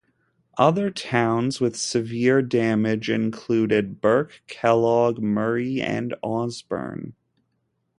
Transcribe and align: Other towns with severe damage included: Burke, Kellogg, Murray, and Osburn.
Other 0.57 0.89
towns 0.89 1.61
with 1.61 1.75
severe 1.77 2.41
damage 2.41 3.07
included: 3.07 4.01
Burke, 4.01 4.41
Kellogg, 4.47 5.19
Murray, 5.19 5.79
and 5.79 6.15
Osburn. 6.23 7.13